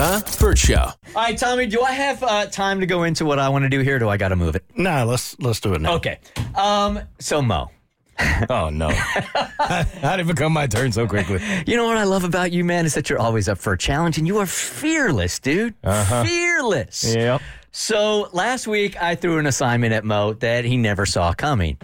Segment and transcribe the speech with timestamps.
[0.00, 0.76] The Burt Show.
[0.76, 3.68] All right, Tommy, do I have uh, time to go into what I want to
[3.68, 3.96] do here?
[3.96, 4.64] Or do I got to move it?
[4.74, 5.92] No, let's let's do it now.
[5.96, 6.18] Okay.
[6.54, 7.00] Um.
[7.18, 7.70] So Moe,
[8.48, 8.88] Oh no!
[9.58, 11.38] How did it become my turn so quickly?
[11.66, 13.78] you know what I love about you, man, is that you're always up for a
[13.78, 15.74] challenge and you are fearless, dude.
[15.84, 17.14] Fearless.
[17.14, 17.42] Yep.
[17.70, 21.76] So last week I threw an assignment at Moe that he never saw coming.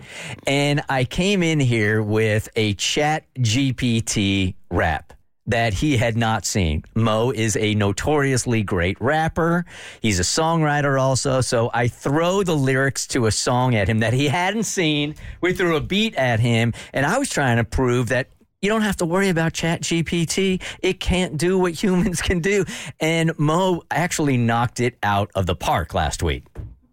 [0.46, 5.12] And I came in here with a chat GPT rap
[5.46, 6.84] that he had not seen.
[6.94, 9.64] Moe is a notoriously great rapper.
[10.00, 11.40] He's a songwriter also.
[11.40, 15.14] So I throw the lyrics to a song at him that he hadn't seen.
[15.40, 18.28] We threw a beat at him and I was trying to prove that
[18.62, 20.62] you don't have to worry about Chat GPT.
[20.82, 22.64] It can't do what humans can do.
[22.98, 26.44] And Moe actually knocked it out of the park last week.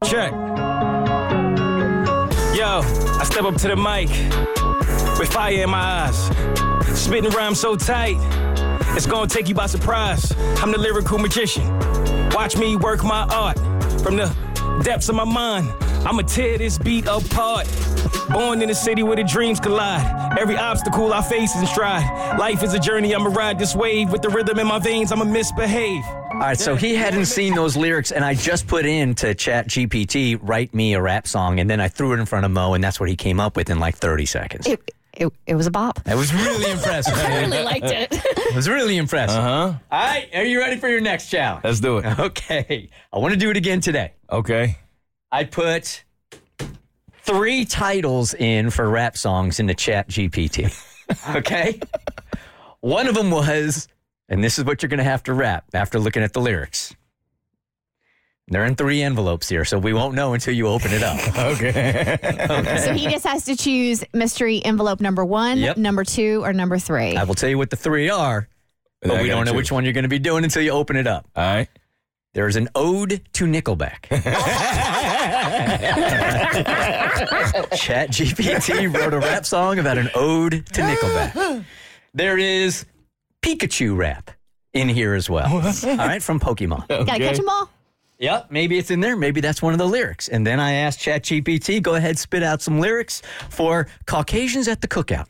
[0.04, 0.32] Check.
[2.54, 4.10] Yo, I step up to the mic
[5.20, 8.18] with fire in my eyes, spitting rhymes so tight,
[8.96, 10.32] it's gonna take you by surprise.
[10.62, 11.68] I'm the lyrical magician.
[12.30, 13.58] Watch me work my art
[14.02, 14.36] from the
[14.84, 15.72] depths of my mind.
[16.06, 17.68] I'ma tear this beat apart.
[18.30, 20.38] Born in a city where the dreams collide.
[20.38, 22.38] Every obstacle I face is in stride.
[22.38, 23.16] Life is a journey.
[23.16, 25.12] I'ma ride this wave with the rhythm in my veins.
[25.12, 26.04] I'ma misbehave.
[26.34, 29.68] All right, so he hadn't seen those lyrics, and I just put in to Chat
[29.68, 32.74] GPT, write me a rap song, and then I threw it in front of Moe,
[32.74, 34.68] and that's what he came up with in like 30 seconds.
[34.68, 36.04] It, it, it was a bop.
[36.04, 37.14] That was really impressive.
[37.18, 38.08] I really liked it.
[38.12, 39.38] It was really impressive.
[39.38, 39.74] Uh huh.
[39.92, 41.64] All right, are you ready for your next challenge?
[41.64, 42.06] Let's do it.
[42.20, 44.14] Okay, I want to do it again today.
[44.32, 44.78] Okay.
[45.32, 46.04] I put
[47.24, 50.74] three titles in for rap songs in the Chat GPT.
[51.36, 51.80] Okay,
[52.80, 53.90] one of them was,
[54.30, 56.96] and this is what you're going to have to rap after looking at the lyrics.
[58.50, 61.18] They're in three envelopes here, so we won't know until you open it up.
[61.54, 62.18] Okay.
[62.84, 65.78] So he just has to choose mystery envelope number one, Yep.
[65.78, 67.16] number two, or number three.
[67.16, 68.48] I will tell you what the three are,
[69.02, 69.58] but I we don't got know you.
[69.58, 71.26] which one you're going to be doing until you open it up.
[71.36, 71.70] All right.
[72.34, 74.08] There's an ode to Nickelback.
[77.78, 81.66] Chat GPT wrote a rap song about an ode to Nickelback.
[82.16, 82.86] There is
[83.42, 84.30] Pikachu rap
[84.74, 85.52] in here as well.
[85.52, 86.88] All right, from Pokemon.
[86.88, 87.68] Gotta catch them all.
[88.20, 89.18] Yep, maybe it's in there.
[89.18, 90.30] Maybe that's one of the lyrics.
[90.30, 94.88] And then I asked ChatGPT, go ahead, spit out some lyrics for Caucasians at the
[94.88, 95.26] cookout.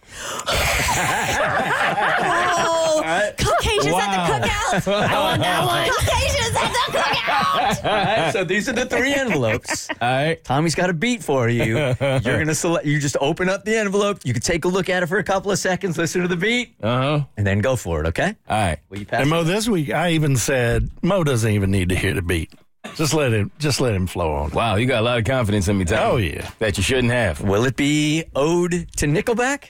[1.66, 3.02] Oh,
[3.38, 4.94] Caucasians at the cookout.
[5.10, 5.90] I want that one.
[5.96, 7.86] Caucasians at the cookout.
[7.86, 7.92] All
[8.24, 9.90] right, so these are the three envelopes.
[10.02, 10.44] All right.
[10.44, 11.78] Tommy's got a beat for you.
[12.00, 12.86] You're gonna select.
[12.86, 14.20] You just open up the envelope.
[14.24, 16.36] You can take a look at it for a couple of seconds, listen to the
[16.38, 17.26] beat, Uh huh.
[17.38, 18.08] and then go for it.
[18.08, 18.36] Okay?
[18.50, 18.78] All right.
[18.90, 19.22] Will you pass?
[19.22, 19.30] And it?
[19.32, 22.52] Moe, this week I even said Moe doesn't even need to hear the beat.
[22.96, 24.52] Just let him, just let him flow on.
[24.52, 26.00] Wow, you got a lot of confidence in me, Tom.
[26.02, 26.50] Oh yeah.
[26.60, 27.42] That you shouldn't have.
[27.42, 29.70] Will it be ode to Nickelback?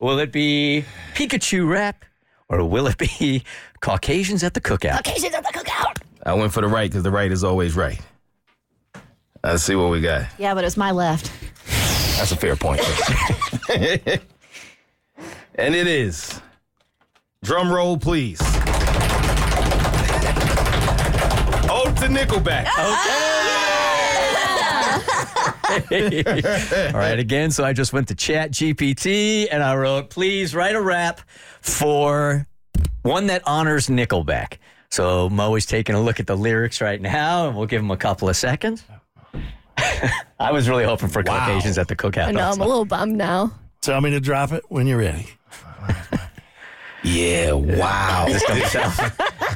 [0.00, 2.04] Will it be Pikachu rap?
[2.48, 3.42] Or will it be
[3.80, 5.04] Caucasians at the cookout?
[5.04, 5.98] Caucasians at the cookout.
[6.24, 8.00] I went for the right because the right is always right.
[9.44, 10.26] Let's see what we got.
[10.38, 11.30] Yeah, but it was my left.
[12.16, 12.80] That's a fair point.
[15.54, 16.40] and it is.
[17.42, 18.40] Drum roll, please.
[21.70, 22.66] Ode to Nickelback.
[22.78, 23.58] Okay.
[26.92, 30.74] All right, again, so I just went to Chat GPT and I wrote, please write
[30.74, 31.20] a rap
[31.60, 32.46] for
[33.02, 34.58] one that honors Nickelback.
[34.90, 37.90] So Moe is taking a look at the lyrics right now, and we'll give him
[37.90, 38.84] a couple of seconds.
[40.40, 42.28] I was really hoping for Caucasians at the cookout.
[42.28, 43.52] I know, I'm a little bummed now.
[43.80, 45.26] Tell me to drop it when you're ready.
[47.08, 48.26] Yeah, wow.
[48.28, 48.98] It's gonna be tough.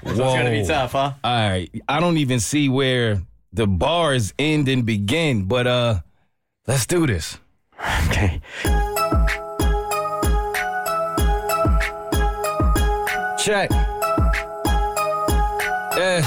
[0.02, 0.10] Whoa.
[0.10, 1.12] It's gonna be tough, huh?
[1.22, 1.70] All right.
[1.86, 3.20] I don't even see where
[3.52, 6.00] the bars end and begin, but uh
[6.66, 7.38] let's do this.
[8.08, 8.40] Okay.
[13.38, 13.70] Check.
[15.98, 16.22] Eh.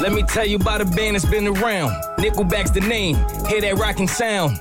[0.00, 1.92] Let me tell you about a band that's been around.
[2.18, 3.14] Nickelback's the name.
[3.46, 4.58] Hear that rockin' sound.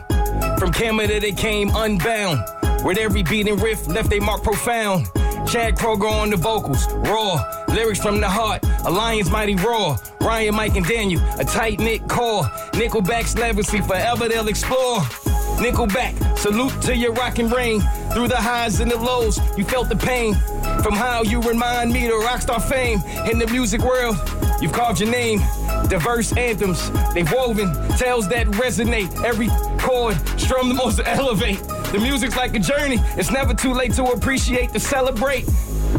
[0.60, 2.42] From Canada they came unbound.
[2.84, 5.06] With every beat and riff left a mark profound.
[5.48, 7.44] Chad Kroeger on the vocals, raw.
[7.68, 9.98] Lyrics from the heart, a lion's mighty roar.
[10.20, 12.44] Ryan, Mike, and Daniel, a tight knit core.
[12.74, 15.00] Nickelback's legacy forever they'll explore.
[15.62, 17.82] Nickelback, salute to your rockin' brain.
[18.14, 20.34] Through the highs and the lows, you felt the pain.
[20.84, 23.00] From how you remind me to rockstar fame
[23.30, 24.16] in the music world.
[24.60, 25.40] You've carved your name.
[25.90, 29.24] Diverse anthems, they've woven tales that resonate.
[29.24, 29.50] Every
[29.80, 31.60] chord strum the most to elevate.
[31.92, 32.98] The music's like a journey.
[33.18, 35.46] It's never too late to appreciate, to celebrate.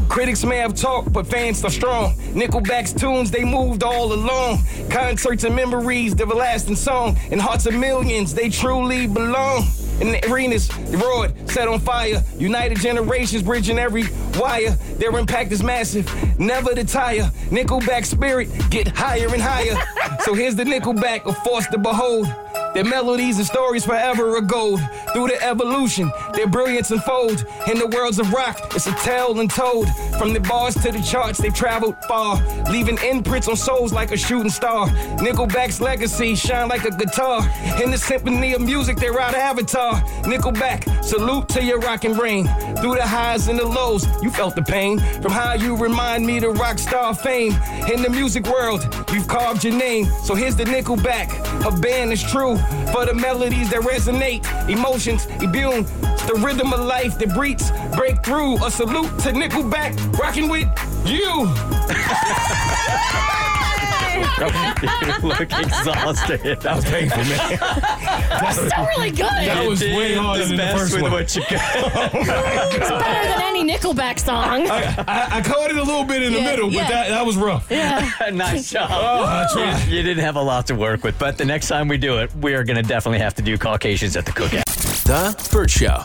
[0.08, 2.14] Critics may have talked, but fans are strong.
[2.34, 4.58] Nickelback's tunes, they moved all along.
[4.90, 7.18] Concerts and memories, the everlasting song.
[7.30, 9.66] In hearts of millions, they truly belong.
[10.00, 12.22] In the arenas, roared, set on fire.
[12.38, 14.04] United generations bridging every
[14.38, 14.70] wire.
[14.98, 16.08] Their impact is massive,
[16.38, 17.30] never to tire.
[17.50, 19.76] Nickelback spirit get higher and higher.
[20.20, 22.26] so here's the Nickelback, a force to behold.
[22.74, 24.80] Their melodies and stories forever are gold.
[25.12, 27.44] Through the evolution, their brilliance unfold.
[27.70, 29.88] In the worlds of rock, it's a tale untold.
[30.18, 32.36] From the bars to the charts, they've traveled far,
[32.70, 34.88] leaving imprints on souls like a shooting star.
[35.18, 37.42] Nickelback's legacy shine like a guitar.
[37.82, 40.00] In the symphony of music, they're our avatar.
[40.22, 42.46] Nickelback, salute to your rock and rain.
[42.76, 44.98] Through the highs and the lows, you felt the pain.
[45.20, 47.52] From how you remind me to rock star fame.
[47.92, 48.82] In the music world,
[49.12, 50.06] you've carved your name.
[50.24, 51.28] So here's the Nickelback,
[51.66, 52.56] a band that's true.
[52.92, 55.86] For the melodies that resonate, emotions immune.
[56.26, 58.64] The rhythm of life that breathes, break through.
[58.64, 60.68] A salute to Nickelback, rocking with
[61.04, 61.48] you.
[64.42, 66.60] you look exhausted.
[66.60, 67.58] That was painful, man.
[68.40, 69.26] That's still really good.
[69.26, 71.12] That was Did way harder the than the best first with one.
[71.12, 71.62] what you got.
[71.94, 74.66] Oh it's better than any Nickelback song.
[74.68, 77.36] I, I caught it a little bit in the Yeah, middle, but that, that was
[77.36, 77.66] rough.
[77.70, 78.08] Yeah.
[78.32, 78.90] nice job.
[78.92, 79.88] Oh, I tried.
[79.88, 82.34] You didn't have a lot to work with, but the next time we do it,
[82.36, 84.64] we are going to definitely have to do Caucasians at the cookout.
[85.04, 86.04] The Burt Show.